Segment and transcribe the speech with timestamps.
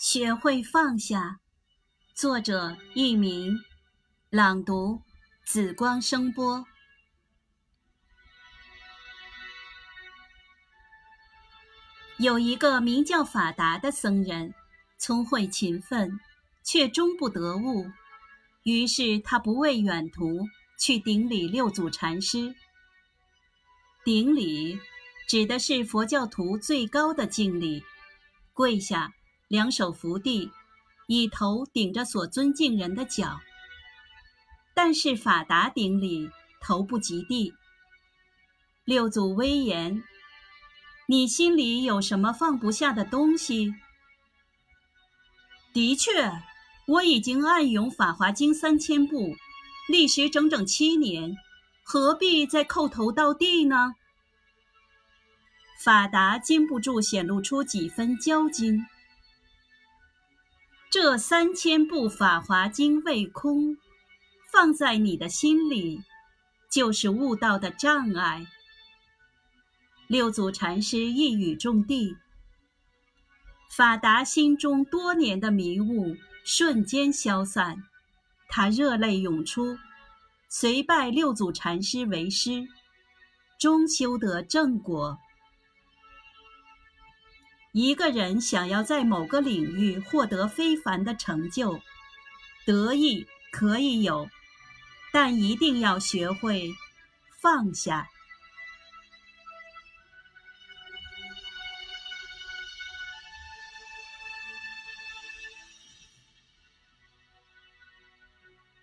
[0.00, 1.40] 学会放下。
[2.14, 3.54] 作者：佚名，
[4.30, 5.02] 朗读：
[5.44, 6.64] 紫光声波。
[12.16, 14.54] 有一个名叫法达的僧人，
[14.96, 16.18] 聪慧勤奋，
[16.64, 17.84] 却终不得悟。
[18.62, 20.48] 于是他不畏远途，
[20.78, 22.54] 去顶礼六祖禅师。
[24.02, 24.80] 顶礼
[25.28, 27.84] 指的是佛教徒最高的敬礼，
[28.54, 29.12] 跪下。
[29.50, 30.52] 两手扶地，
[31.08, 33.40] 以头顶着所尊敬人的脚。
[34.72, 37.52] 但是法达顶礼，头不及地。
[38.84, 40.04] 六祖威严，
[41.08, 43.74] 你心里有什么放不下的东西？
[45.72, 46.30] 的确，
[46.86, 49.34] 我已经暗咏《法华经》三千部，
[49.88, 51.36] 历时整整七年，
[51.82, 53.96] 何必再叩头到地呢？
[55.82, 58.86] 法达禁不住显露出几分骄矜。
[60.90, 63.76] 这三千部《法华经》未空，
[64.50, 66.02] 放在你的心里，
[66.68, 68.44] 就是悟道的障碍。
[70.08, 72.16] 六祖禅师一语中的，
[73.70, 77.84] 法达心中多年的迷雾瞬间消散，
[78.48, 79.78] 他热泪涌出，
[80.48, 82.66] 随拜六祖禅师为师，
[83.60, 85.16] 终修得正果。
[87.72, 91.80] 一个人想要在某个领域获得非凡的成就，
[92.66, 94.28] 得意可以有，
[95.12, 96.70] 但一定要学会
[97.40, 98.08] 放下。